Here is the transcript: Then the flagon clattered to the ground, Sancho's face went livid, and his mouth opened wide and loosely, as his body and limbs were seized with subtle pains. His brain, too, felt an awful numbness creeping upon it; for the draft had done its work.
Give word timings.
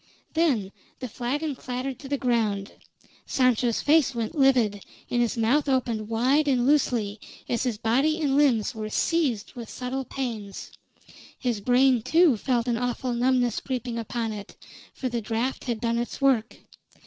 Then 0.33 0.71
the 0.97 1.07
flagon 1.07 1.55
clattered 1.55 1.99
to 1.99 2.09
the 2.09 2.17
ground, 2.17 2.71
Sancho's 3.27 3.81
face 3.81 4.15
went 4.15 4.33
livid, 4.33 4.83
and 5.11 5.21
his 5.21 5.37
mouth 5.37 5.69
opened 5.69 6.09
wide 6.09 6.47
and 6.47 6.65
loosely, 6.65 7.19
as 7.47 7.61
his 7.61 7.77
body 7.77 8.19
and 8.19 8.35
limbs 8.35 8.73
were 8.73 8.89
seized 8.89 9.53
with 9.53 9.69
subtle 9.69 10.05
pains. 10.05 10.71
His 11.37 11.61
brain, 11.61 12.01
too, 12.01 12.35
felt 12.35 12.67
an 12.67 12.77
awful 12.77 13.13
numbness 13.13 13.59
creeping 13.59 13.99
upon 13.99 14.33
it; 14.33 14.55
for 14.91 15.07
the 15.07 15.21
draft 15.21 15.65
had 15.65 15.79
done 15.79 15.99
its 15.99 16.19
work. 16.19 16.57